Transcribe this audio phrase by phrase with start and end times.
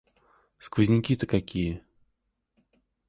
[0.57, 1.83] Сквозняки-то какие!